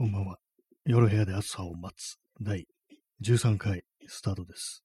[0.00, 0.38] こんばんは。
[0.86, 2.64] 夜部屋で朝を待つ第
[3.22, 4.82] 13回スタートです。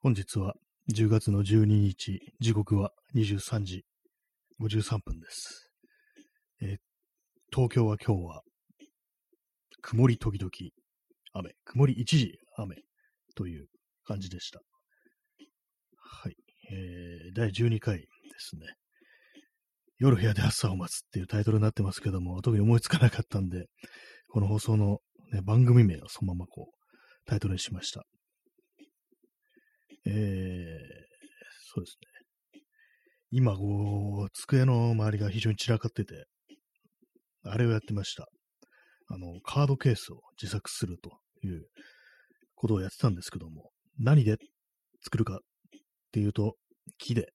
[0.00, 0.54] 本日は
[0.90, 3.84] 10月の12日、時刻は23時
[4.62, 5.68] 53分です。
[6.62, 6.78] え
[7.52, 8.40] 東京は今日は
[9.82, 10.50] 曇り時々
[11.34, 12.76] 雨、曇り一時雨
[13.36, 13.66] という
[14.06, 14.62] 感じでした。
[15.98, 16.36] はい。
[16.72, 18.06] えー第12回で
[18.38, 18.74] すね。
[19.98, 23.66] 夜部屋で朝を待つっていうタイトルになってますけども、特に思いつかなかったんで、
[24.34, 24.98] この放送の、
[25.32, 28.02] ね、番組名をそのままこう、タイトルにしました。
[30.06, 30.12] えー、
[31.72, 31.96] そうです
[32.52, 32.60] ね。
[33.30, 36.24] 今、こう、机の周りが非常に散らかってて、
[37.44, 38.26] あれをやってました。
[39.06, 41.10] あの、カードケースを自作すると
[41.46, 41.68] いう
[42.56, 44.36] ことをやってたんですけども、何で
[45.04, 45.38] 作るかっ
[46.10, 46.56] ていうと、
[46.98, 47.28] 木で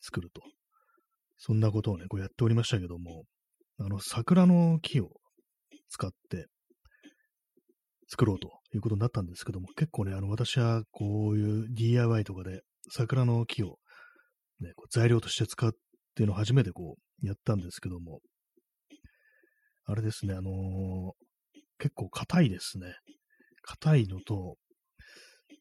[0.00, 0.42] 作ると。
[1.38, 3.26] そんなことをね、こうやっておりましたけども、
[3.78, 5.21] あの、桜の木を
[5.92, 6.46] 使って
[8.08, 13.76] 作ろうということになったんですけども、結構ね、あの、私はこういう DIY とかで桜の木を
[14.60, 15.72] ね、こう材料として使うっ
[16.14, 18.20] ていうのを初めてこうやったんですけども、
[19.84, 20.52] あれですね、あのー
[21.78, 22.94] 結構硬いですね。
[23.62, 24.54] 硬いのと、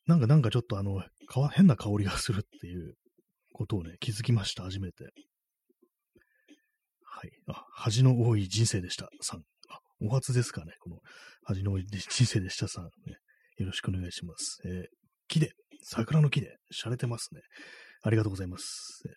[0.06, 1.04] なんか、なんかちょっとあの、
[1.52, 2.94] 変な香りがするっていう
[3.54, 5.06] ことをね、気づきました、初めて。
[7.04, 7.32] はい。
[7.48, 9.42] あ、恥の多い人生でした、さん。
[10.04, 10.98] お初ですかね、この
[11.44, 12.90] 恥の人生でしたさん、ね。
[13.58, 14.60] よろしくお願いします。
[14.66, 14.84] えー
[15.28, 15.52] 木で、
[15.84, 17.42] 桜の木で、洒落てますね。
[18.02, 19.04] ありがとうございます。
[19.06, 19.12] えー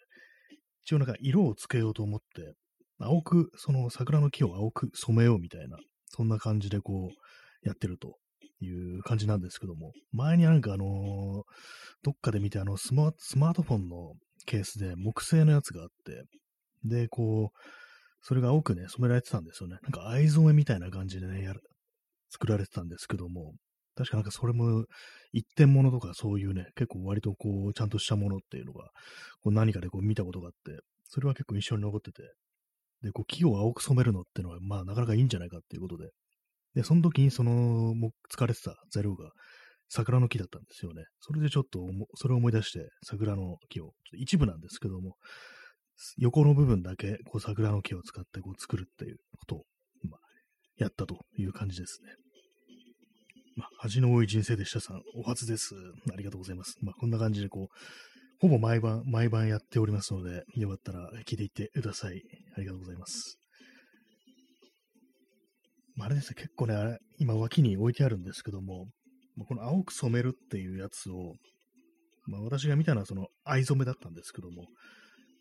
[0.87, 2.53] 一応なんか色をつけようと思って、
[2.99, 8.19] 青く、その桜の木を青く染めようみたいな、そんな感じでこう、やってると
[8.61, 10.89] いう感じなんですけども、前になんかあのー
[12.03, 14.13] どっかで見てあの、スマートフォンの
[14.45, 16.25] ケースで木製のやつがあって、
[16.85, 17.59] で、こう、
[18.27, 19.77] それが青くね、染められてたんですよね。
[19.83, 21.47] なんか藍染めみたいな感じでね、
[22.31, 23.53] 作られてたんですけども、
[23.95, 24.87] 確かなんかそれも
[25.33, 28.85] 一点物とかそういうね、結構割とこう、ちゃんとしたものっていうのが、
[29.43, 32.23] こう何かでこう見たことがあって、それは結構印象に残ってて、
[33.03, 36.09] で、こう木を青く染めるのっていうのは、まあなかなかいいんじゃないかっていうことで、
[36.75, 39.33] で、その時にその、もう使われてた材料が
[39.91, 41.05] 桜の木だったんですよね。
[41.21, 41.81] それでちょっと
[42.15, 45.17] それを思い出して、桜の木を、一部なんですけども、
[46.19, 49.65] 横の部分だけこう桜の木を使ってこう作るっていうことを、
[50.09, 50.21] まあ、
[50.77, 52.13] やったという感じですね。
[53.57, 55.75] まあ、恥の多い人生でしたさん、お初です。
[56.13, 56.75] ありがとうございます。
[56.83, 57.77] まあ、こんな感じでこう、
[58.41, 62.21] ほぼ毎晩、毎晩やっておりますので、よかったら聞いていってください。
[62.57, 63.39] ありがとうございます。
[65.95, 68.89] まあ、あれですね、結構ね、今脇に置いてあるんですけども、
[69.49, 71.35] この青く染めるっていうやつを、
[72.27, 74.67] まあ、私が見たのはその藍染めだったんですけども、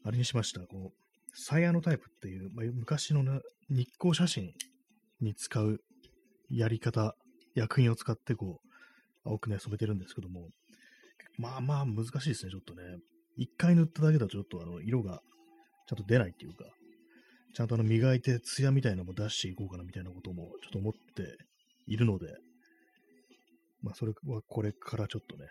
[0.03, 0.61] あれにしました。
[0.61, 1.03] こう、
[1.35, 4.51] サイヤのタイプっていう、まあ、昔の、ね、日光写真
[5.21, 5.79] に使う
[6.49, 7.15] やり方、
[7.55, 10.49] 薬品を使ってこう、青くね、染めてるんですけども、
[11.37, 12.83] まあまあ難しいですね、ちょっとね。
[13.35, 15.21] 一回塗っただけだとちょっとあの、色が
[15.87, 16.65] ちゃんと出ないっていうか、
[17.55, 21.37] ちゃんとあの、磨いて艶みたいなのも出していこうかなみたいなこともちょっと思って
[21.87, 22.27] いるので、
[23.81, 25.45] まあそれはこれからちょっとね、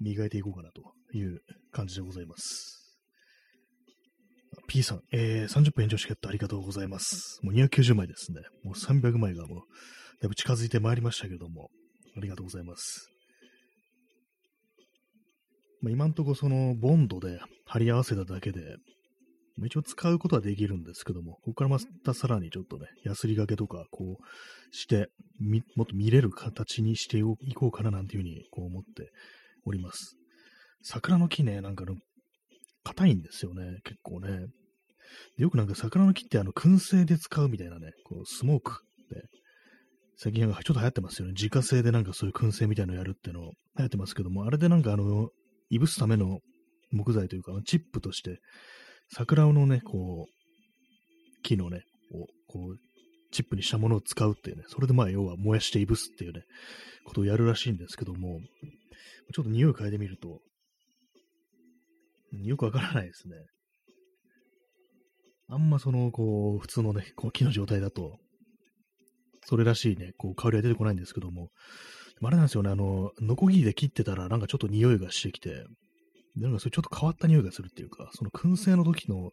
[0.00, 0.82] 磨いていこうかなと
[1.16, 1.40] いう
[1.72, 2.77] 感じでございます。
[4.68, 7.40] P さん、えー、30分延長チケットありがとうございます。
[7.42, 8.42] もう290枚ですね。
[8.62, 9.58] もう300枚がもう、
[10.20, 11.70] だいぶ近づいてまいりましたけども、
[12.16, 13.10] ありがとうございます。
[15.80, 18.60] まあ、今んとこその、ボンドで貼り合わせただけで、
[19.64, 25.08] 一応使うことはできるんですけども、ここからまたさらにちょっとね、ヤスリ掛けとか、こう、して、
[25.76, 29.10] もっと見れる形にしていこうかななんていうふうに、こう思って
[29.64, 30.16] おります。
[30.82, 31.96] 桜の木ね、なんかの、
[32.84, 34.46] 硬いんですよね、結構ね。
[35.36, 39.22] よくなんか桜の木ってあの、燻製で使うみたいなね、こう、スモークで、
[40.16, 41.34] 最近なんかちょっと流行ってますよね。
[41.34, 45.28] 自家製でなんかそういう燻製みたいなのやるっていうの流行ってますけども、あれでなんかあの、
[45.70, 46.40] いぶすための
[46.90, 48.40] 木材というか、チップとして、
[49.12, 51.82] 桜のね、こう、木のね、
[52.12, 52.76] をこう、
[53.30, 56.42] チップにしたものを使うっていうね、それでまあ要は燃やしていぶすっていうね、
[57.04, 58.40] ことをやるらしいんですけども、
[59.34, 60.40] ちょっと匂い嗅いでみると、
[62.32, 63.36] よくわからないですね。
[65.50, 68.18] あんまその、こう、普通のね、こう木の状態だと、
[69.46, 71.48] それらしいね、こう、香りは出てこないんですけども、
[72.22, 75.64] あれなんですよね、あの、ノコギリで切ってたら、なんかちょっと匂いがしてきて、
[76.36, 79.30] なんかそれちょっと変わった匂いがするっていうか、その燻製の時の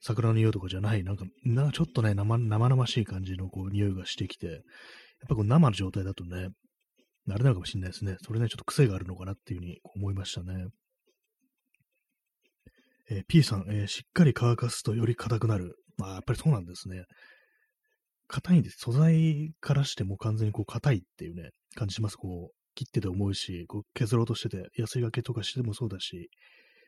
[0.00, 4.60] 桜の匂いとかじゃない、なんか、なんかちょっとね、生生々しい感じのこう匂いがしてきて、やっ
[5.28, 6.48] ぱこう生の状態だとね、
[7.28, 8.16] あれなのかもしれないですね。
[8.22, 10.66] それね、ちょっと癖があるのかなっていうふうに思いましたね。
[13.10, 15.76] えー P さん、えーしっかり乾かすとより硬くなる。
[15.96, 17.04] まあ、やっぱりそうなんですね。
[18.28, 18.76] 硬いんです。
[18.78, 22.16] 素材からしても完全にこう硬いっていうね、感じします。
[22.16, 26.30] こう、切ってて重いし、こう削ろうとしてて、安いがけとかしてもそうだし、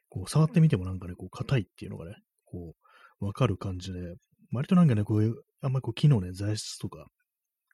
[0.09, 2.15] こう、触ってみてもなんかね、こう、硬いっていうのがね、
[2.45, 2.75] こ
[3.21, 4.15] う、わかる感じで、
[4.53, 7.07] 割となんかね、こういう、あんまりこう、木のね、材質とか、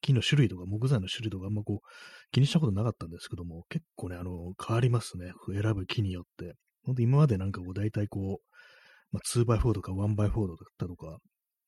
[0.01, 1.89] 木の種類とか、木材の種類とか、あんまこう、
[2.31, 5.33] 気にしたことなかったんですけども、結構ね、あの、変わりますね。
[5.53, 6.55] 選ぶ木によって。
[6.89, 8.57] ほんと今までなんかこう、大体こう、
[9.13, 11.19] まあ、2x4 とか 1x4 だったとか、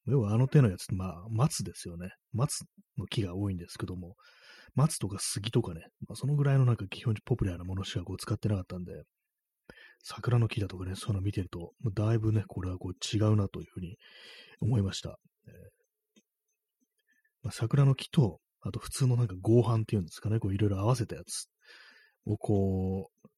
[0.06, 2.08] 要はあの手のやつ、まあ、松ですよね。
[2.32, 2.64] 松
[2.96, 4.14] の木が多いんですけども、
[4.74, 9.02] 松とか杉とかね、まあ、そのぐらいのなんか基本ポピュラーなものしかこう使ってなかったんで、
[10.02, 13.98] 桜の木だとかね、そういうの見てると、だいぶね、これはこう違うなというふうに
[14.62, 15.18] 思いました。
[15.46, 16.22] えー
[17.42, 21.46] まあ、桜の木と、あと普通のなんか合板っていうんですかね、こういろいろ合わせたやつ
[22.24, 23.28] をこう、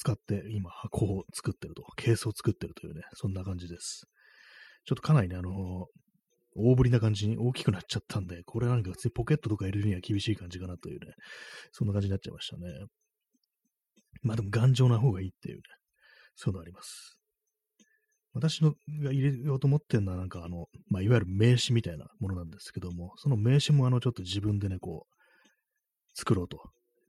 [0.00, 4.06] 使って今箱を作ってると、ケースを作ってるというね、そんな感じです。
[4.86, 5.88] ちょっとかなりね、あの、
[6.56, 11.12] 大ぶりな感じに大きくなっちゃったんで、これなんか普通にポケットとか入れるには厳しい感じかなというね、
[11.70, 12.62] そんな感じになっちゃいましたね。
[14.22, 15.62] まあでも頑丈な方がいいっていうね、
[16.34, 17.18] そういうのあります。
[18.32, 25.20] 私のが入れようと思ってるのは、なんかあの、まあ、いわゆる名刺みたいなものなんですけども、その名刺もあの、ちょっと自分でね、こう、
[26.14, 26.58] 作ろうと。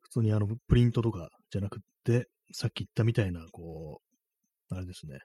[0.01, 4.01] 普通にあの、プリントとかじゃなくって、さっき言ったみたいな、こ
[4.71, 5.19] う、あれですね、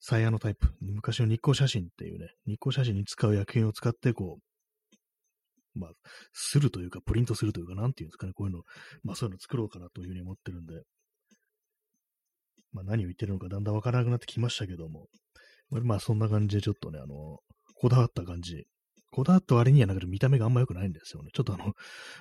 [0.00, 5.90] サイヤのタイプ、昔の日光写真っていうね、日光写真に使う薬品を使って、こう、まあ、
[6.32, 8.62] するというか、プリントするというか、なんていうんですかね、こういうの、
[9.04, 10.82] まあそういうの作ろうかなというふうに思ってるんで、
[12.72, 15.06] まあ何を言ってるのかだんだんわからなくなってきましたけども、
[15.70, 17.38] まあそんな感じでちょっとね、あの、
[17.74, 18.64] こだわった感じ。
[19.12, 21.30] こだわった割にはなんか見た目があんま良くないんですよね。
[21.34, 21.72] ちょっとあの、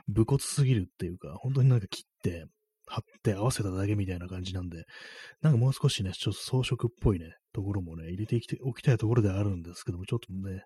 [0.08, 2.46] 武骨すぎるっていうか、本当になんか切って、
[2.90, 4.86] 貼って合わせただけみたいな感じなんで、
[5.42, 10.64] なんかもう少しね、ちょっと装飾っぽいね、ところもね、入れておきたいところではあるんですけども、ちょっとね、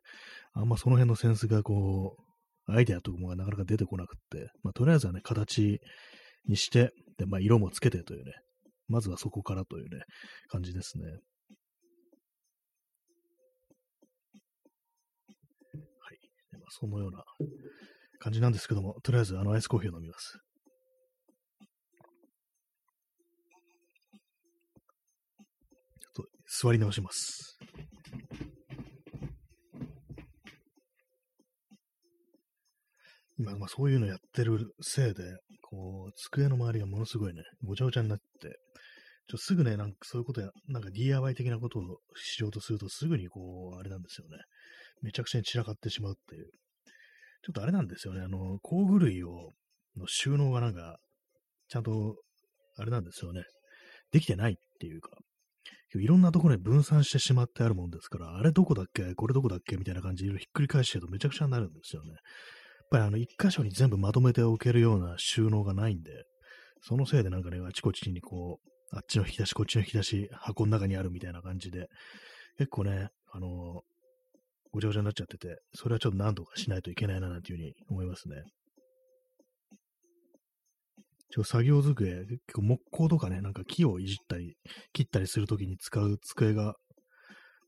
[0.53, 5.81] あんまその辺のセンスがこう、アイデアとかもなかなか出てこなくって、まあ、とりあえずはね、形
[6.47, 8.31] にして、で、まあ、色もつけてというね、
[8.87, 10.03] まずはそこからというね、
[10.47, 11.05] 感じですね。
[11.05, 11.19] はい。
[16.53, 17.25] まあ、そのような
[18.19, 20.39] 感じなんですけども、とりあえずあのアイスコーヒーを飲みます。
[26.61, 27.57] 座り直します。
[33.39, 35.23] 今、まあ、そういうのやってるせいで、
[35.63, 38.23] こう、机の周りがものすごいね、ごちゃごちゃになって、
[39.27, 41.81] ちょすぐね、なんかそういうことや、なんか DIY 的なことを
[42.15, 44.37] しようとすると、すぐにこう、あれなんですよね。
[45.01, 46.45] めちゃくちゃに散らかってしまうっていう。
[47.43, 48.21] ちょっとあれなんですよね。
[48.21, 49.51] あの、工具類を、
[49.97, 50.97] の収納がなんか、
[51.69, 52.15] ちゃんと、
[52.77, 53.43] あれなんですよね。
[54.11, 55.09] できてないっていうか、
[55.99, 59.13] いろんなところに分散してしまってあるもんですから、あれどこだっけ？
[59.15, 59.77] これどこだっけ？
[59.77, 62.11] みたいな感じでひっくり返してるとめちゃくちゃになるんですよね。
[62.11, 62.19] やっ
[62.91, 66.11] ぱりあの、一箇所に全部まとめておけるような収納がないんで、
[66.81, 71.87] そのせいでなんかね、あちこちにこう、あっちの引き出し、こっちの引き出し、箱の中にあるみたいな感じで、
[72.57, 73.49] 結構ね、あのー、
[74.71, 78.43] ごちゃごちゃになっちゃってて、それはちょっと何とかしないといけないな、なんていうふうに思いますね。
[81.43, 84.55] 作業机、結構木工とかね、なんか木をいじったり、
[84.93, 86.75] 切ったりするときに使う机が、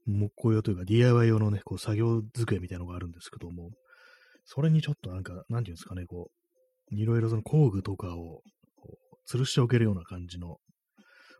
[0.05, 3.71] 木工用というか DIY 用のね、こう作業机みたいなのがあるんですけども、
[4.45, 6.29] それにちょっとなんか、なんていうんですかね、こ
[6.91, 8.41] う、いろいろその工具とかを、
[9.27, 10.57] 吊るしておけるような感じの、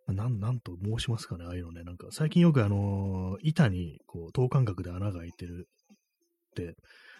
[0.08, 5.68] まあ、なん、なんと申しますかね、ああいうのね、なんか最近よくあのー、板に、こう、等間隔で穴が開いてる
[6.52, 6.76] って、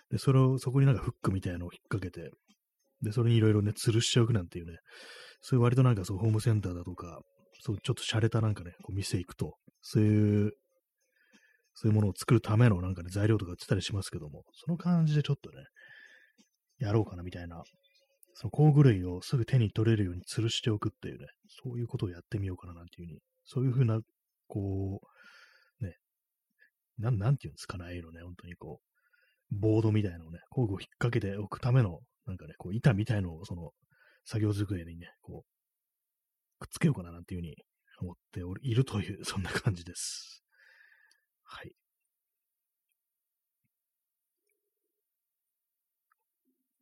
[0.10, 2.32] で、それを、そこになんかフックみたいなのを引っ掛けて、
[3.06, 4.78] で、それにいろいろね、吊るしておくなんていうね、
[5.42, 7.22] そういう割となんかそう、ホームセンターだとか、
[7.62, 10.52] そう、ちょっと洒落たなんかね、こう店行くと、そういう、
[11.76, 15.64] そういうものを作るためのなんかね、材料とか売ってたりしますけども、その感じでちょっとね、
[16.80, 17.64] やろうかなみたいな、
[18.34, 21.28] その工具類をすぐ手に取れるように吊るしておくっていうね、
[21.64, 24.00] そういうことをやってみようかななんていうふうに、そういうふうな、
[24.48, 25.02] こ
[25.80, 25.96] う、ね、
[26.98, 28.96] なん、なんていうんですかね、ああいうのね、本当にこう、
[29.52, 33.72] ボードみたいなのをね、工具を引っ掛けておくためのなんかね、こう板みたいのをその
[34.26, 37.56] 作業机にね、こう、くっつけようかななんていうふうに
[38.02, 40.44] 思っておるいるという、そんな感じです。
[41.44, 41.72] はい。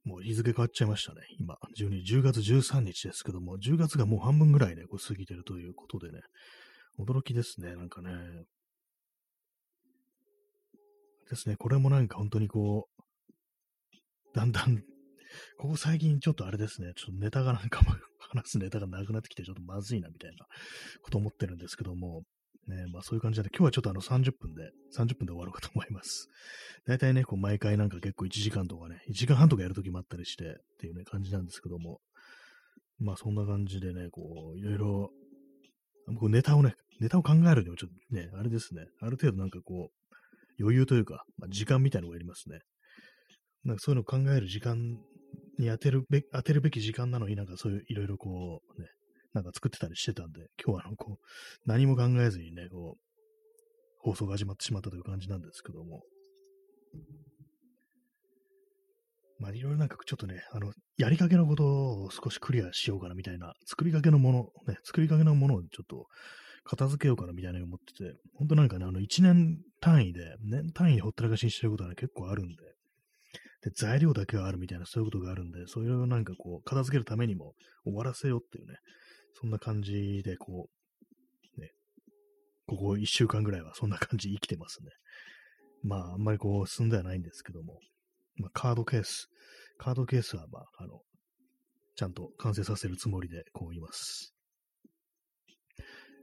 [0.05, 1.21] もう日付変わっちゃいましたね。
[1.39, 6.19] 今、12、10月13日ですけども、10月がもう半分ぐらいね、こう過ぎてるということでね、
[6.99, 8.11] 驚きですね、なんかね。
[11.29, 13.03] ですね、これもなんか本当にこう、
[14.35, 14.83] だんだん
[15.57, 20.45] ここ最近ちょっとあれですね、ちょっとネタがなんかも 話すネタがなくなってきてちょっとまずいなみたいな
[21.01, 22.23] こと思ってるんですけども、
[22.67, 26.27] ね、まあそういう感じで、今日はちょっとあの30分で、30分で終わろうかと思います。
[26.85, 31.99] 大体ね、こう毎回なんか結構1時間とかね、1時間半とかやるときもあったりしてっていうね、感じなんですけども、
[32.99, 35.11] まあそんな感じでね、こう、いろいろ、
[36.19, 40.03] こうネタをね、ネタを考えるにもちょっとね、あれですね、ある程度なんかこう、
[40.59, 42.59] 余裕というか、まあ、時間みたいなのがいりますね。
[43.63, 44.97] なんかそういうのを考える時間
[45.57, 48.87] に当てるべ、当てるべき時間なのになんかそういういろいろこう、ね、
[49.33, 51.25] なんか作ってたりしてたんで、今日はあの、こう、
[51.65, 53.03] 何も考えずにね、こう、
[53.99, 56.03] 放送が始まってしまったという感じなんですけども。
[59.39, 61.65] まあ、いろいろなんかちょっとね、あの、やりかけのこと
[62.03, 66.05] を少しクリアしようかなみたいな、作りかけのもの、ね、作りかけのものをちょっと
[66.63, 72.55] 片付けようかなみたいな思ってて、本当なんかね、あの、1年単位で、年単位でほったらかしにしてることはね、結構あるんで、
[73.63, 77.53] で、材料だけはあるみたいな、そういうことがあるんで、それをなんかこう、片付けるためにも
[77.85, 78.75] 終わらせようっていうね、
[79.39, 80.67] そんな感じで、こ
[81.57, 81.71] う、ね、
[82.67, 84.89] ここ1週間ぐらいはそんな感じ生きてますね。
[85.83, 87.79] まあ、あんまりこう、進んではないんですけども、
[88.35, 89.29] まあ、カードケース、
[89.77, 91.01] カードケースは、まあ、あの、
[91.95, 94.33] ちゃんと完成させるつもりで、こういます。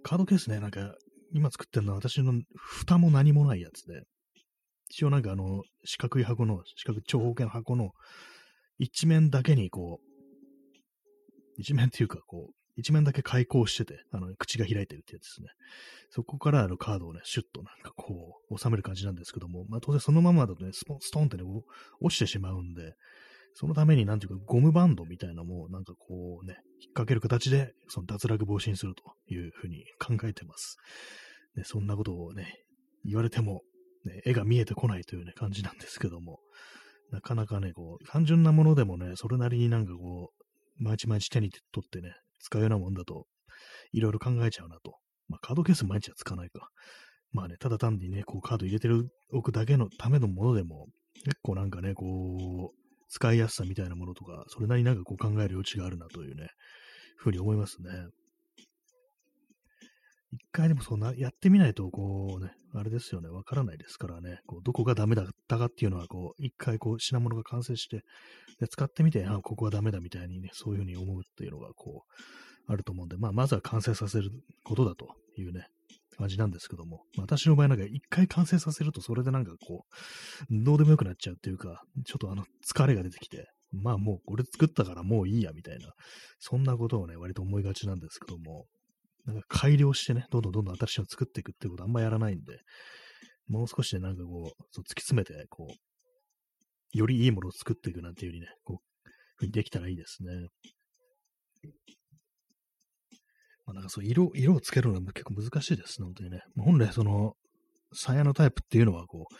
[0.03, 0.95] カードケースね、なんか、
[1.33, 4.03] 今作ってるのは私の蓋も何もないやつで、
[4.91, 7.93] 一応なんかあの、四角い箱の、四角長方形の箱の
[8.79, 10.79] 一面だけにこう、
[11.57, 15.49] 一面っていうかこう、一面だけ開口してて、あの、口が開いてるってやつですね。
[16.11, 21.45] そこからあるカードをね、シュッとなんかこう、収める感じなんですけども、まあ当然そのままだとね、スポンストンってね、
[22.01, 22.95] 落ちてしまうんで、
[23.55, 30.79] そのためになんていうか、ゴムバンドみたいなのも、なんかこうね、引っ掛ける形で、その脱落防止にするというふうに考えてます。
[31.55, 32.65] で、そんなことをね、
[33.05, 33.63] 言われても、
[34.05, 36.41] ね、絵が見えてこないというね、感じなんですけども、
[37.11, 43.27] なかなかね、こう、単純なものでもね、それなりになんかこう、毎日毎日手に取ってね、使うようなもんだと、
[43.93, 44.97] いろいろ考えちゃうなと。
[45.29, 46.71] まあ、カードケース毎日は使わないか。
[47.33, 50.87] まあね、ただ単にね、こう、カード入れてる、置くだけのためのものでも、
[51.25, 56.49] 結構なんかね、こう、使いやすさみたいなものとか、それなりになんかこう考える余地があるなというね、
[57.17, 57.91] ふうに思いますね。
[60.33, 68.05] 一回でもそうな、やってみないと、こうね、あれですよね、わからないですからね、こうどこがダメだったかっていうのは、こう、一回こう、品物が完成して、
[68.61, 74.31] で使ってみて、あ、ここはダメだみたいにね、そういうふうに思うっていうのが、こう、あると思うんで、まあ、まずは完成させる
[74.65, 75.67] ことだというね、
[76.17, 79.85] 感じなんですけども、まあ、私の場合なんか一回完成させると、それでなんかこ
[80.51, 85.93] う、どうでもよくなっちゃうっていうか、ちょっとあの、疲れが出てきて、まあもうこれ作ったからもういいやみたいな、
[86.39, 88.67] そんなことをね、割と思いがちなんですけども、
[89.27, 92.59] なんか改良してね、どんどんどんどん新しいの作っていくっていうことあんまやらないんで、
[93.49, 98.81] もう少しでなんかこう、そう突き詰めて、こう、よりいいものを作っていくなんていうふうにね、こ
[99.43, 100.31] う、できたらいいですね。
[103.67, 106.41] まあ、なんかそう、色、色をつけるのも結構難しいですね、本当にね。
[106.59, 107.35] 本来その、
[107.93, 109.35] サヤのタイプっていうのは、こう、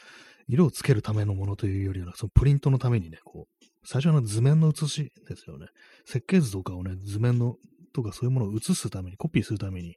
[0.49, 5.67] 色をつけるためのものというよりは、そのプリントのためにね、こう、最初の図面の写しですよね。
[6.05, 7.57] 設計図とかをね、図面の
[7.93, 9.97] とかそういうものを写すために、コピーするために、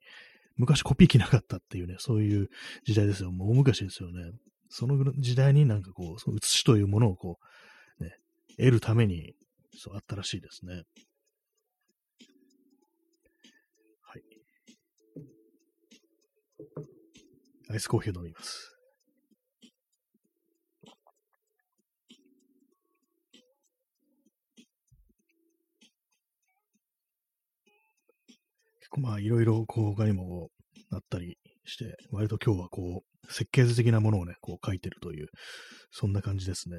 [0.55, 2.49] 昔コピー機なかったっていうね、そういう
[2.85, 3.31] 時代ですよ。
[3.31, 4.31] もう大昔ですよね。
[4.69, 7.37] その時代になんかこう、その写しというものをこ
[7.99, 8.15] う、ね、
[8.57, 9.33] 得るために、
[9.75, 10.83] そうあったらしいですね。
[14.01, 14.23] はい。
[17.69, 18.72] アイスコーヒー飲みます。
[29.01, 30.49] まあ、いろいろ、こう、他にも
[30.91, 35.27] あったりして、割と今日はこう、設計図的なものをね、こう書いてるという、
[35.91, 36.77] そんな感じですね。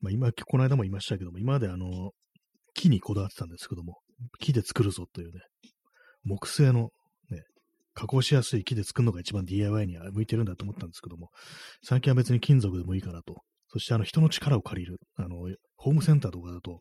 [0.00, 2.12] まあ、今、この間も言いましたけども、今まであの、
[2.74, 3.98] 木にこだわってたんですけども、
[4.38, 5.40] 木で作るぞというね、
[6.24, 6.90] 木製の
[7.30, 7.42] ね、
[7.94, 11.30] 加工しやすい木で作るのが一番 DIY には向いてるんだと思ったんですけども、
[11.82, 13.36] 最近は別に金属でもいいかなと。
[13.68, 14.98] そしてあの人の力を借りる。
[15.16, 16.80] あの、ホームセンターとかだと、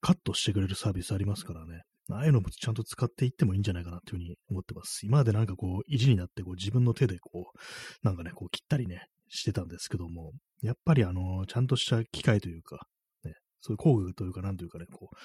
[0.00, 1.82] カットしてくれるサービスありますからね。
[2.10, 5.06] ああいうのもちゃんと使っていってもいいんじゃないかなっていうふうに思ってます。
[5.06, 10.32] 今までなんかこう、意地になってこう自分の手でこう、なんかね、こう切ったりね、してたんですけども、
[10.62, 12.86] やっぱりあの、ちゃんとした機械というか、
[13.24, 15.16] ね、そういう工具というか、なんというかね、こう、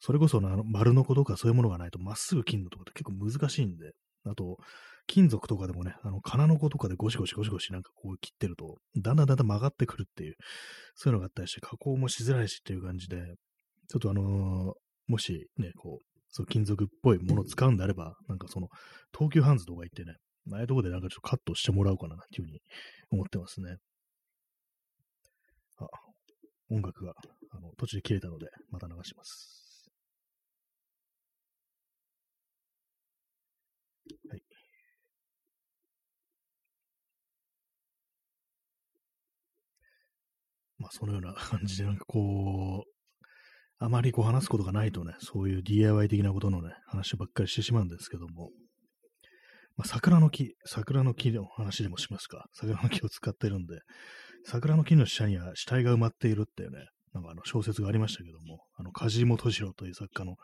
[0.00, 3.92] それこそあの丸の子とかそういうものがないとまっすぐ切るのとかって結構難しいんで、
[4.24, 4.58] あと、
[5.06, 10.34] 金属とかでもね、あの、金の子とかでゴシゴシゴシゴシなんかこう切ってると、だんだんだんだん曲がってくるっていう、
[10.94, 13.16] そういうのがあったりして、加工もしづらいしっていう感じで、
[13.88, 14.74] ちょっとあのー、
[15.06, 18.68] もしね、こう、そう金属っぽいものを使うんであれば、なんかその、
[19.16, 20.16] 東急ハンズとか行ってね、
[20.52, 22.60] ああいうとこでなんかちょっとカットしてもらおうかなっていうふうに
[23.10, 23.76] 思ってますね。
[25.78, 25.86] あ、
[26.70, 27.14] 音楽が、
[27.50, 29.65] あの、途中で切れたので、また流します。
[40.86, 42.90] まあ、そのような感じで、なんかこう、
[43.78, 48.50] あまりこう話すことがないとね、そういう DIY 的なことのね、話ばっかりしてしまうんですけども、
[49.76, 52.46] まあ、桜の木、桜の木の話でもしますか。
[52.54, 53.74] 桜の木を使ってるんで、
[54.46, 56.78] 桜の木の下には死体が埋まっているっていうね、
[57.12, 60.36] なんかあの小説がありましたけども、あの、梶本次郎という作家の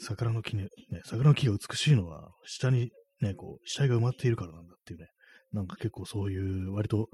[0.00, 5.06] 桜の木ね、ね、桜の木が美しいのは、下にね、こう、死体が埋まっているからなんだっていうね、
[5.52, 7.08] なんか結構そういう割と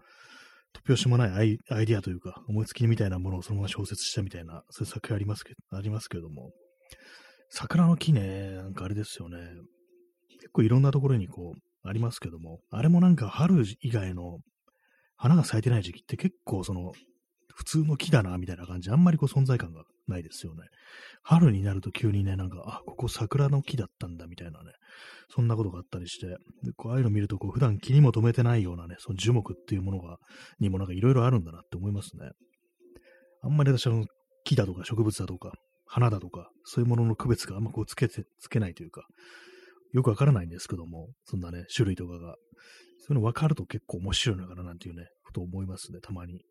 [0.73, 6.53] 突拍子もないアイアイディアというか、思いつきみたいなものをそのまま小説したみたいな、そういう作品ありますけ、ありますけども、
[7.51, 9.39] 桜の木ね、なんかあれですよね。
[10.41, 14.39] 結構いろんなところにこう、ありますけども、あれもなんか春以外の
[15.17, 16.93] 花が咲いてない時期って結構その、
[17.61, 20.63] 普通の木だな、みたいな感じ、あんまりこう存在感がないですよね。
[21.23, 24.73] 春になると急にね、なんか、あ、ここ桜の木だったんだ、みたいなね、
[25.29, 26.39] そんなことがあったりして、
[26.79, 30.17] こうああいうの見ると、こう、普段気にも留めてないようなね、その樹木っていうものが、
[30.59, 32.31] にもなんかいろいろあるんだなって思いますね。
[33.43, 34.03] あんまり私は
[34.45, 35.53] 木だとか植物だとか、
[35.85, 39.07] 花だとか、そういうものの区別があんまこうつけて、つけないというか、
[39.93, 42.37] よくわからないんですけども、そんなね、種類とかが。
[43.01, 46.43] そういうの分かると結構面白いのかななんていうね、ことを思いますね、たまに。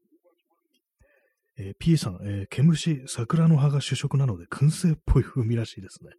[1.59, 6.11] えー、P さん、えー、毛虫、桜の葉が主食なので、燻製っぽい風味らしいですね。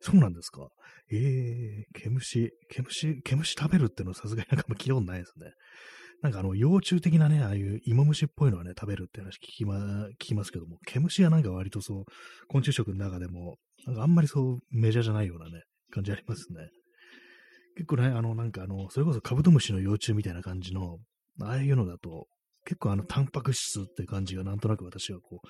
[0.00, 0.68] そうなんですか？
[1.10, 5.52] えー、毛虫、毛虫、毛虫食べるっていうのはさすがになんか聞いたことないですね。
[6.20, 12.04] なんかあの、幼虫的なね、ああいう芋虫っぽいのはね、食べるって話聞きま、聞きますけども、毛虫はなんか割とそう、
[12.48, 13.56] 昆虫食の中でも、
[13.86, 16.68] なんかあんまりそうメジャーじゃないようなね、感じありますね。
[17.76, 20.98] 結構ね、あの、なんかあの、それこそカブトムシの幼虫みたいな感じの、
[21.40, 22.28] ああいうのだと、
[22.64, 25.48] 結構あの、タンパク質って感じがなんとなく私はこう、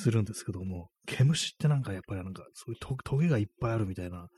[0.00, 4.28] するんですけども、毛虫ってなんかやっぱりなんか、そういうトゲがいっぱいあるみたいな、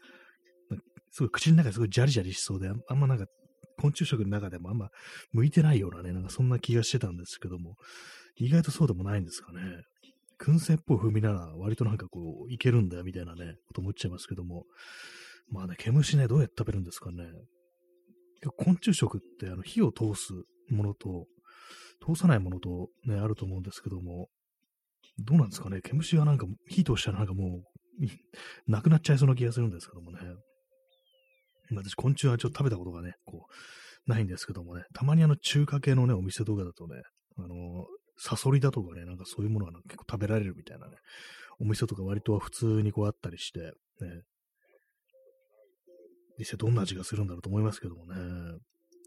[1.11, 3.27] すごい口の中ですごいジャリジャリしそうで、あんまなんか、
[3.79, 4.91] 昆虫食の中でもあんま
[5.33, 7.77] 向いてないようなね、なんかそんな気がしてたんですけども、
[8.37, 9.61] 意外とそうでもないんですかね。
[10.39, 14.65] 燻製っぽい風味なら割となんかこう、いけるんだよみたいなね、こと思っちゃいますけども、
[15.51, 17.25] まあね、毛虫ね、どうやって食べるんですかね。
[18.57, 20.33] 昆虫食ってあの火を通す
[20.71, 21.27] ものと、
[22.05, 24.29] 通さないものとね、あると思うんですけども、
[25.19, 25.81] どうなんですかね？
[25.83, 27.63] 毛虫はなんか火通したらなんかも
[28.69, 30.19] う、なくなっちゃいそうな気がするんですけどもね。
[31.73, 37.03] 私、昆虫はちょっと食べたことがね、こう、ないんですけどもね、たまにあの中華系のね、お店とかだとね、
[37.37, 37.87] あの、
[38.17, 40.97] サソリだとかね、なんかそういうものが結構食べられるみたいなね、
[41.61, 43.73] お店とか割と普通にこうあったりして、ね、
[46.39, 48.15] 実際どんな味がするんだろうと思いますけどもね。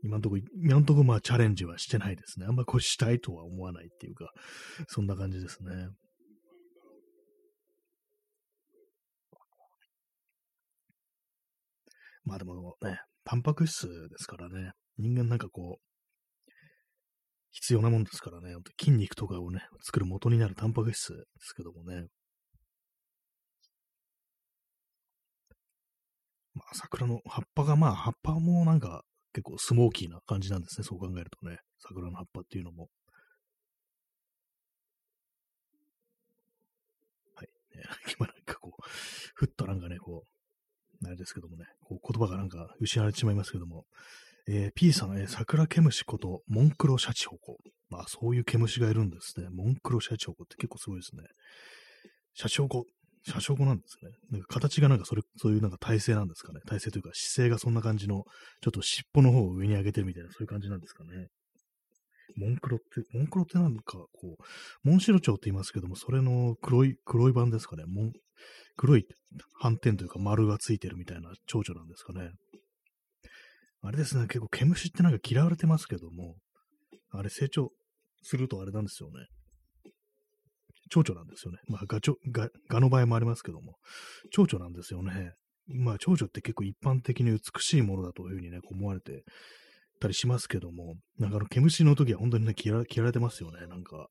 [0.03, 2.45] 今んとこ、今んとこまあチャレンジはしてないですね。
[2.45, 4.31] あんまこうしたいとは思わないっていうか、
[4.87, 5.89] そんな感じですね。
[12.25, 14.71] まあでもね、タンパク質ですからね。
[14.97, 16.51] 人間なんかこう、
[17.51, 18.55] 必要なもんですからね。
[18.79, 22.07] 筋肉とかをね、作る元になるタンパク質ですけどもね。
[26.55, 29.03] まあ、桜の葉っぱが、まあ、葉っぱもなんか
[29.33, 30.85] 結構スモーキーな感じなんですね。
[30.85, 31.57] そう考えるとね。
[31.79, 32.89] 桜の葉っぱっていうのも。
[37.35, 37.47] はい。
[37.75, 37.83] ね、
[38.17, 38.81] 今なんかこう、
[39.35, 40.25] ふっとなんかね、こ
[41.01, 43.85] う、あれですけどもね、こう言葉がなんか失われてしまいますけども、
[44.47, 47.57] えー、P さん、えー、桜毛虫こと、モンクロシャチホコ。
[47.89, 49.49] まあ、そういう毛虫がいるんですね。
[49.49, 51.23] モンクロシャチホコって結構すごいですね。
[52.33, 52.85] シャチホコ
[53.25, 54.11] 車掌なんですね。
[54.31, 56.59] なんか形がなんかそれ、そういうなんか体勢なんですかね。
[56.67, 58.23] 体勢というか姿勢がそんな感じの、
[58.61, 61.27] ちょっと尻尾の方を上に上げてるみたいな、そういう感じなんですかね。
[62.35, 67.83] モンクロって、モンクロってなんかこう、モンシロチョウって言いますけども、それの黒い、黒い版ですかね。
[67.87, 68.11] モン、
[68.75, 69.05] 黒い
[69.61, 72.31] 斑点というか丸がついてるみたいな蝶々なんですかね。
[73.81, 76.35] あれですね、結構毛虫ってなんか嫌われてますけども、
[77.11, 77.71] あれ成長
[78.21, 79.27] するとあれなんですよね。
[80.93, 81.57] 蝶々なんですよね。
[81.67, 83.77] まあ、ガチョ、ガ、ガの場合もありますけども、
[84.31, 85.33] 蝶々なんですよね。
[85.65, 89.23] まあ、蝶々って結構一般的に美しいものだというふうにね、こう思われて
[89.99, 93.65] たりしますけども、なんかあの、毛虫の時は本当にね、嫌られてますよね。
[93.65, 94.07] なんか、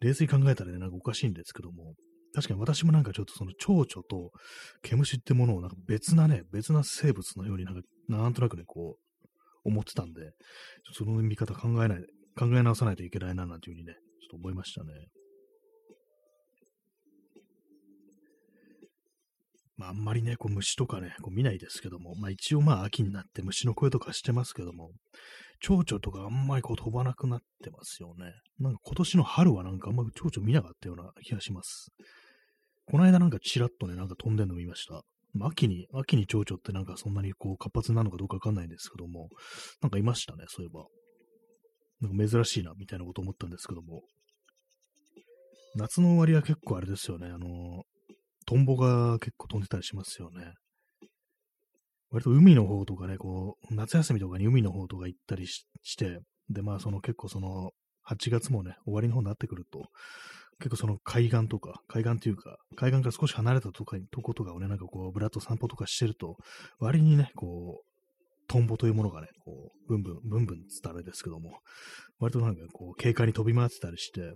[0.00, 1.94] 冷静に考えたらね、なんかおかしいんですけども、
[2.34, 4.32] 確かに私もなんかちょっとその蝶々と
[4.82, 9.28] 毛虫ってものをなんか別なね、別な生物のようになんか、なんとなくね、こう、
[9.64, 10.32] 思ってたんで、
[10.92, 14.92] その見方考えない、考え直さないといけないな、なんていうふうにね、ちょっと思いましたね。
[19.76, 24.90] まあ、あんまりね、こう虫とかね、こう見ないですけども、まあ一応まあ秋になって虫の声とかしてますけども、
[25.60, 28.32] 蝶々とかあんまりこう飛ばなくなってますよね。
[28.58, 31.88] なんか今年の春はなんかあんまり蝶々見なかったような気がします。
[32.86, 35.02] この間なんかチラッとね、なんか飛んでんの見ました。
[35.32, 39.28] まあ秋に、秋に蝶々ってなんかそんなにこう活発なのかどうかわかんないんですけども、
[39.82, 40.86] なんかいましたね、そういえば。
[42.00, 44.02] なんか珍しいな、みたいなこと思ったんですけども。
[45.76, 47.82] 夏の終わりは結構あれですよね、あの、
[48.46, 50.52] トンボが結構飛んでたりしますよね。
[52.10, 57.72] 割と海の方とかね、こう、夏休みとかに海の方とか行ったりして、で、まあその結構その、
[58.08, 59.88] 8月もね、終わりの方になってくると、
[60.58, 66.36] 結構その海岸とか、海岸というか、海岸から少し離れたとかとことかをね、なんかこう、ぶらっと散歩とかしてると、
[66.78, 67.94] 割にね、こう、
[68.46, 71.58] トンボというものがね、こう、ブンブン、ブンブンつったらあれですけども、
[72.18, 74.34] 割となんかこう、軽快に飛び回ってたりして、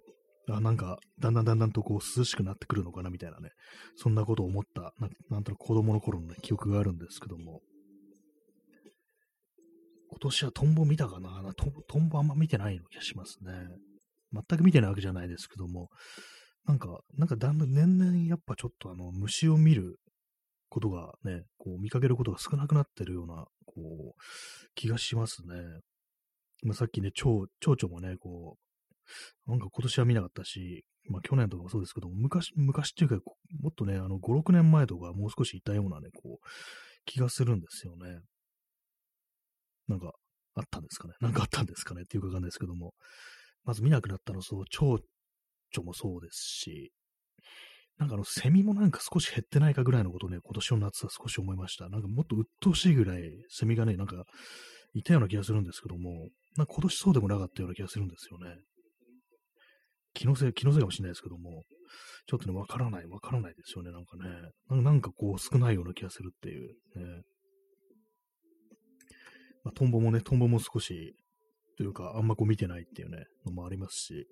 [0.50, 3.50] あ、なんか、だんだんだんだんとこう、涼しくなってくるのかな、みたいなね、
[3.96, 4.92] そんなことを思った。
[4.98, 7.61] な、なんとなく子供の頃のね、記憶があるんですけども、
[10.11, 11.52] 今年はトンボ見たかな？
[11.54, 13.52] トトンボあんま見てないの気がしますね。
[14.32, 15.90] 全く見てないわけじゃないですけども、
[16.64, 19.96] なんか、なんかだんだん年々やっぱちょっとあの、虫を見る
[20.70, 24.20] ことがね、こう見かけることが少なくなってるような、こう、
[24.74, 25.54] 気がしますね。
[26.62, 28.67] まあ、さっきね、蝶、蝶々もね、こう、
[29.47, 36.47] なんか今年は見なかったし、まあ去年とかもそうですけど、昔、昔っていうか、もっとね、あの、5、6年前とかもう少しいたようなね、こう、
[37.05, 38.21] 気がするんですよね。
[39.88, 40.12] なんか、
[40.55, 41.14] あったんですかね。
[41.21, 42.94] なんかあったんですかねっていうかわかんないですけども。
[43.64, 46.92] まず見なくなったの、そう、蝶々もそうですし、
[47.99, 51.88] なんかあの、セミもなんか少し減ってないかぐらいのことをね、今年の夏は少し思いました。
[51.88, 54.25] なんかもっと鬱陶しいぐらい、セミがね、なんか、
[54.94, 58.57] いたような気がするんですけども、なんか今年そうでもなかったような気がするんですよね。
[60.18, 61.62] 気のせい、気のせいかもしれないですけども、
[62.26, 64.83] ちょっとね、わからない、わからないですよね、なんかね。
[64.83, 67.22] なんかこう、少ないような気がするっていう、ね。
[69.62, 71.14] まあ、トンボもね、トンボも少し、
[71.76, 74.24] というか、あんまこう見てないっていうね、のもありますし、やっ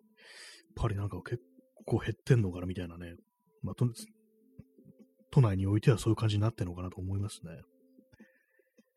[0.75, 1.40] ぱりなんか結
[1.85, 3.14] 構減ってんのかなみたいなね、
[3.62, 3.75] まあ、
[5.31, 7.53] 都内においてはそういう感じになってるのかなと思いますね。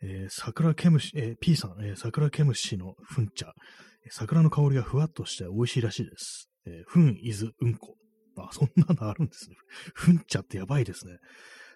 [0.01, 3.53] えー、桜ケムシ、えー、P さん、えー、桜ケムシのふん茶、
[4.09, 6.48] 桜の香りがふわっとして美味しいらしいです。
[6.65, 7.95] えー、ふん、いず、うんこ。
[8.37, 9.55] あ、そんなのあるんですね。
[9.93, 11.17] ふ ん茶ってやばいですね。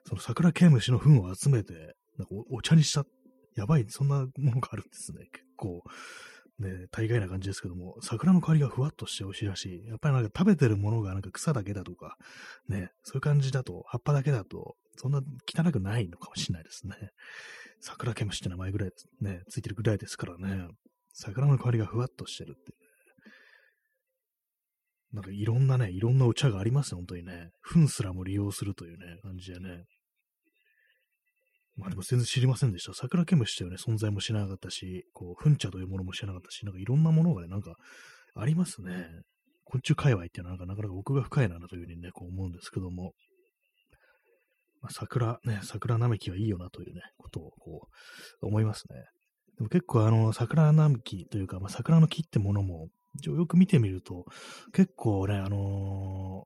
[0.06, 3.06] その桜ケムシのふんを集めて、なんかお茶にした
[3.56, 5.28] やばい、そんなものがあるんですね。
[5.32, 5.84] 結構、
[6.60, 9.88] ね、大概な感じですけども、桜の香りがふわっとして美味しいらしい。
[9.88, 12.18] やっぱりなんか食べてるものがなんか草だけだとか、
[12.68, 16.96] ね、そういう感じだと、葉っぱだけだと、そんな汚くないのかもしれないですね。
[17.80, 18.92] 桜ケムシって名前ぐらい
[19.22, 20.68] ね、ついてるぐらいですからね、
[21.14, 22.74] 桜の香りがふわっとしてるって。
[25.14, 27.52] なんかいろんなね、いろんなお茶がありますね、本当にね。
[27.62, 29.84] 糞すらも利用するというね、感じでね。
[31.76, 32.94] まあでも全然知りませんでした。
[32.94, 37.76] 桜ケムシというね、存在も知らなかったし、こう、フン茶というものも知らなかったし、なんかいろんなものがね、なんか
[38.36, 39.08] ありますね。
[39.66, 43.14] 昆虫界隈っていうのはなんかなかなか奥が深いなというふうにね、こう思うんですけども、
[44.82, 47.88] まあ、桜、ね、桜並木はいいよなというね、ことをこ
[48.42, 49.06] う、思いますね。
[49.58, 52.90] でも結構あの、桜並木というか、まあ、桜の木ってものも、
[53.22, 54.26] よく見てみると、
[54.74, 56.46] 結構ね、あの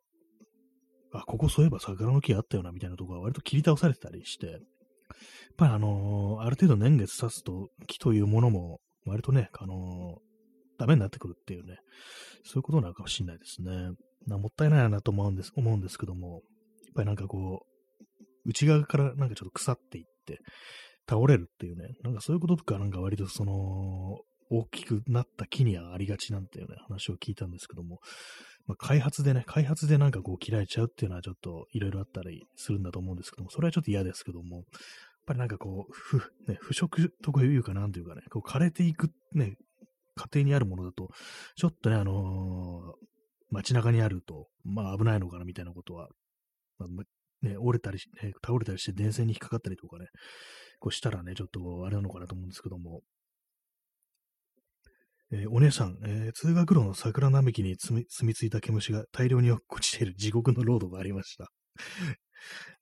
[1.14, 4.60] ー、あ、ここそういえば桜の木あったよな、みたいなとこが割と切り倒されてたりして、やっ
[5.58, 11.78] ぱりあのー、ある程度年月経つと木というものも割とね、あのー、ダメになってくるっていうね、
[12.44, 13.72] そういうことなのかもしれないですね。
[14.28, 16.42] なもったいないなと思うんです、思うんですけども、やっ
[16.96, 20.40] ぱりなんかこう、内側からなんかちょっと腐っていって、
[21.10, 28.00] 倒れるっていうね、なんかそういうこととかなんか割とその、大きくなった木にはありがちなんていうね、話を聞いたんですけども、
[28.68, 34.66] まあ、開発でね、開発でなんかこう切られちゃうっていうのはちょっといろいろあったりするんだと思うんですけども、それはちょっと嫌ですけども、やっ
[35.26, 39.56] ぱりなんかこう、ふ、ね、腐食とかいうかなんというかね、こう枯れていくね、
[40.16, 41.10] 過程にあるものだと、
[41.56, 42.94] ちょっとね、あのー、
[43.52, 46.10] 街中にあると、まあ危ないのかなみたいなことは、
[46.80, 50.08] まあ、ね、折れたり、ね、倒れたりして電線に引っかかったりとかね、
[50.80, 53.02] こうしたらね、ちょっとあれなのかなと思うんですけども、
[55.32, 61.50] えー、お姉さん、えー、通学路の桜並木に住み住み着いた毛虫が大量に落ちている地獄のロードがありました。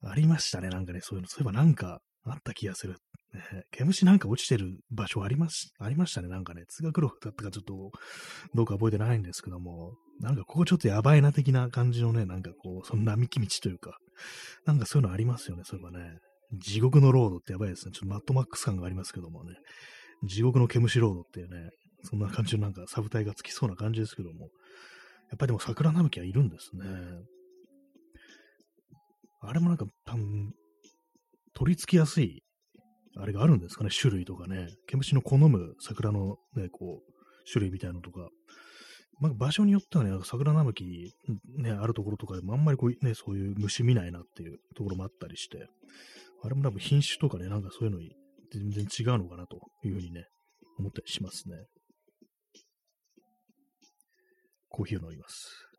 [0.04, 1.28] ありましたね、なんかね、そういうの。
[1.28, 2.98] そういえばなんか、あった気がする。
[3.34, 6.28] ね、毛虫なんか落ちてる場所あります、ありましたね。
[6.28, 7.92] なんかね、通学路だったかちょっと、
[8.54, 13.98] どうか覚えてないんですけども、なんかここちょっとやばいな的な感じのね、なんかこう、そんな並木道というか、
[14.66, 16.18] なんかそういうのありますよね、そういえばね。
[16.54, 17.92] 地獄のロードってやばいですね。
[17.92, 19.56] ちょっとマットマックス感がありますけどもね。
[20.24, 21.70] 地獄の毛虫ロードっていうね、
[22.06, 24.50] そんな感じのなんかサブタイがつきそうな感じですけども。
[25.30, 26.86] やっぱりでも桜並木はいるんですね。
[29.41, 30.54] あれもなんか多分、
[31.54, 32.44] 取り付きやすい、
[33.18, 34.68] あれがあるんですかね、種類とかね。
[34.88, 37.13] 毛虫の好む桜のね、こう、
[37.52, 38.30] 種類みたいなのとか。
[39.20, 41.13] まあ、場所によってはね、桜並木、
[41.58, 45.70] ね、あるところとかでもあんまりこう、ね、そういう虫見ないなっていうところもあったりして、
[46.44, 48.12] あれも多分品種とかね、なんかそういうのに
[48.52, 50.26] 全然違うのかなというふうにね、
[50.78, 51.56] 思ったりしますね。
[54.76, 55.70] コーヒーを飲みます。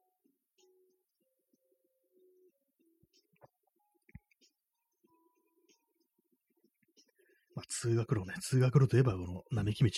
[7.54, 9.90] まあ、通学路ね、通学路といえばこの並木道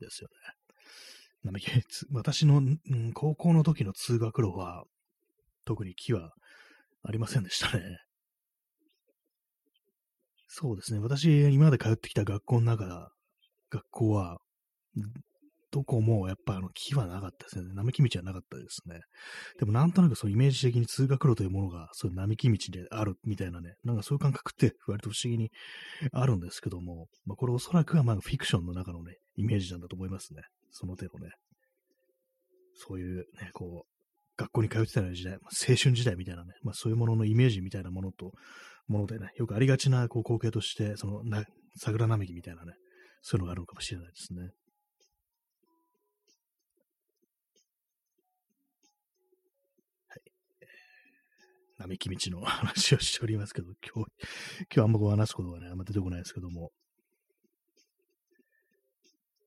[0.00, 0.34] ですよね。
[1.44, 1.70] 並木、
[2.10, 4.84] 私の、うん、高校の時の通学路は、
[5.66, 6.32] 特に木は
[7.02, 7.98] ありませんでしたね。
[10.46, 11.00] そうですね。
[11.00, 13.10] 私、今まで通ってきた学校の中、
[13.68, 14.38] 学校は、
[15.70, 17.74] どこもやっぱあの木はなかったですね。
[17.74, 19.00] 並木道はなかったですね。
[19.58, 25.50] でもなんとなくそうイメージ的に通学路というものがそういう並木道であるみたいなね、なんかそういう感覚って割と不思議に
[26.12, 30.42] あるんですけども、まあ、これおそらくはまあフィクションの中のね、イメージなんだと思いますね。
[30.70, 31.30] その手のね。
[32.74, 33.98] そういうね、こう、
[34.36, 38.32] 学校に通ってた時代、まあ、青春時代みたいなね、まあそういうもののイメージみたいなものと、
[38.86, 41.44] ものでね、よくありがちなこう光景として、そのな
[41.76, 42.72] 桜並木みたいなね、
[43.20, 44.50] そういうのがあるのかもしれないですね。
[51.78, 54.10] 並木道の 話をしておりますけど、今日、
[54.62, 56.72] 今日あんまこう話すことがね、あんま出てこないですけども。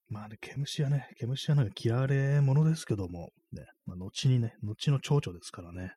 [0.07, 5.93] まあね、毛虫はね、毛虫はなんか嫌われ者ですけども、ね、まあ、後にね、後の蝶々ですからね、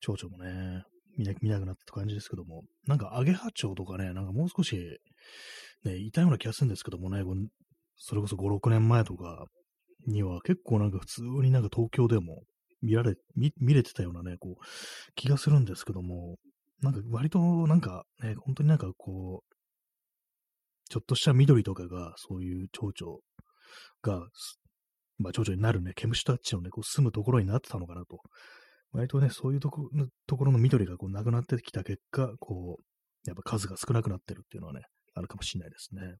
[0.00, 0.84] 蝶々もね、
[1.16, 4.76] 見な見なくなった感じですけども、なんかアゲハチョウとかね、なんかもう少し、
[5.84, 7.22] ね、痛いような気がするんですけどもね、
[7.96, 9.46] それこそ5、6年前とか
[10.06, 12.42] には結構なんか普通になんか東京でも
[12.84, 14.64] 見られ、見見れてたようなね、こう、
[15.14, 16.36] 気がするんですけども、
[16.80, 19.54] なんか割となんかね、本当になんかこう、
[20.90, 23.18] ちょっとした緑とかが、そういう蝶々
[24.02, 24.28] が、
[25.18, 28.20] まあ、蝶々になるね、毛虫たちのね、こう住むところになってたのかなと。
[28.92, 34.82] 割とね、そういうところところの緑がこうなくなってきた結果、こう、やっぱ数が少なくなってるっていうのはね、
[35.14, 36.16] あるかもしれないですね。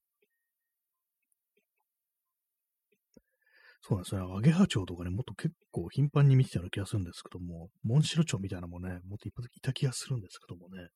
[3.86, 4.22] そうなんですね。
[4.22, 10.88] アゲハチョウとかね、もっと結構頻繁に見てたような気がするんですけども、モンシロチョウみたいなのもね、もっといっぱいた気がするんですけどもね、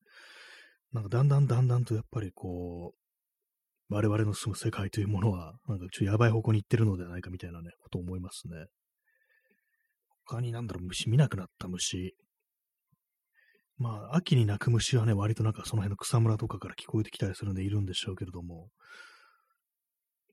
[0.91, 8.65] なんかだんだんだんだんとやっぱりこう、我々の住む世界というものは、なんかちょっとやばい方向に行ってるのではないかみたいなね、ことを思いますね。
[10.25, 12.15] 他になんだろう、虫見なくなった虫。
[13.77, 18.69] まあ、秋に鳴く虫はね、割となんかその辺の草むらとかから聞こえてきたりするんでいるんでしょうけれども、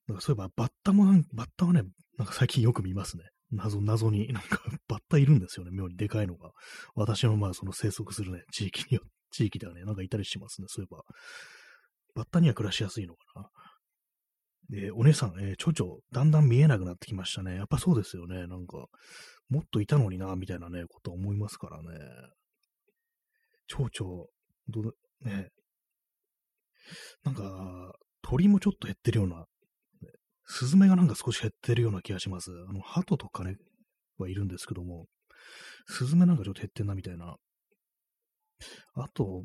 [0.09, 1.83] なんかそういえばバッタもなん、バッタはね、
[2.19, 3.25] なんか最近よく見ますね。
[3.51, 6.51] 謎、謎に、なんか バッタいるんですよね、妙にでかいのが。
[6.95, 11.03] 私のまあその生息するね、地域によ、地域ではね、なんかいたりしますね、そういえば。
[12.15, 13.51] バッタには暮らしやすいのかな。
[14.69, 17.55] で、お姉さん、えー、ちょちょ、だんだん見えなくなってきましたね。
[17.55, 18.47] やっぱそうですよね。
[18.47, 18.87] なんか、
[19.49, 21.99] もっといたのにな、みたいなね、こと思いますからね。
[23.69, 24.27] 蝶々、
[24.69, 25.51] ど、ね。
[27.23, 29.47] なんか、鳥もちょっと減ってるような
[30.47, 32.51] スズメがなんか少し減ってるような気がします。
[32.69, 33.57] あの、鳩とかね、
[34.19, 35.07] はいるんですけども、
[35.87, 37.37] スズメなんかちょっと減ってんなみたいな。
[38.95, 39.43] あと、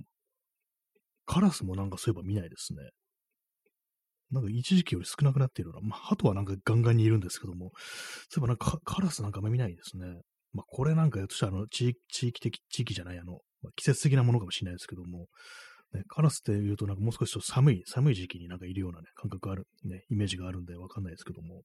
[1.26, 2.90] カラスもなんかそういえば見ないですね。
[4.32, 5.90] なんか一時期より少なくなっているような。
[5.90, 7.72] まあ、鳩はなんかガンガンにいるんですけども、
[8.30, 10.22] そういえばなんかカラスなんかあんま見ないですね。
[10.54, 15.28] まあ、これなんか、としたらあの地域的、地域じゃない、あの、まあ、季節的なものかもしれないですけども、
[15.94, 21.64] ね、カラスって言うとなんかもう少し寒い、寒い時期になんかいるようなね、感覚ある、ね、イメージがあるんでわかんないですけども、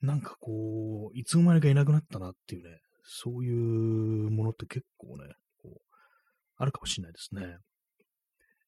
[0.00, 5.24] なんかこう、いつの間にかいなくなったなっていうね、そういうものって結構ね、
[5.62, 5.80] こう、
[6.56, 7.56] あるかもしれないですね。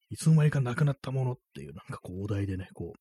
[0.09, 2.99] いつの間にかなくなったものっていう、なんかこう、お題でね、こう、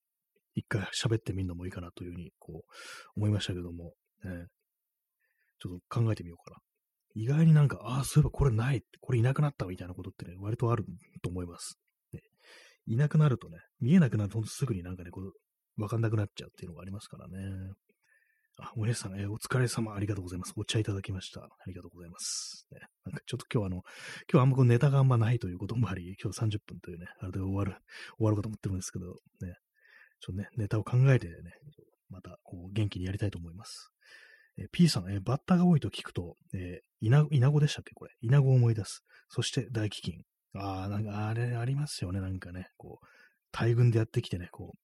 [0.55, 2.73] 一回喋ってみるのもいいかなというふうに、こう、
[3.17, 3.95] 思いましたけども、
[4.25, 4.47] ね、
[5.61, 6.57] ちょっと考えてみようかな。
[7.15, 10.85] 意外になんか、ああ、そういえばこれない、これいなくなったみたいなことってね、割とある
[11.23, 11.79] と思います。
[12.13, 12.21] ね、
[12.87, 17.39] いなくなるとね、見えなくなるとすぐになんかね、こう、わかんなくなっちゃうっていうのがありますからね。
[18.59, 20.53] あ、お姉さん、えー、お疲れ様、ありがとうございます。
[20.57, 21.41] お茶いただきました。
[21.41, 22.67] ありがとうございます。
[22.73, 23.83] ね、なんかちょっと今日あの、
[24.31, 27.77] 今日あんまこうネタがあんまないということもあり、今日30分というね、あれで終わる、
[28.19, 29.13] 終わるかと思ってるんですけど、ね、
[30.21, 31.35] ちょっとね、ネタを考えてね、
[32.11, 33.91] またこう元気にやりたいと思います。
[34.59, 38.13] えー、P さん、えー、バッタが多いと聞くと、えー、イナイナゴでしたっけこれ。
[38.21, 39.03] イナゴを思い出す。
[39.29, 40.23] そして大飢饉。
[40.59, 42.21] ああ、なんかあれありますよね。
[42.21, 43.07] なんかね、こう、
[43.53, 44.79] 大群でやってきてね、こう、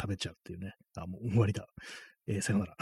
[0.00, 0.74] 食べちゃうっていうね。
[0.96, 1.66] あ、もう終わりだ。
[2.26, 2.76] えー、さよなら。